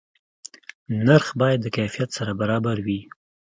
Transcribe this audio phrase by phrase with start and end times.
[1.05, 2.99] نرخ باید د کیفیت سره برابر وي.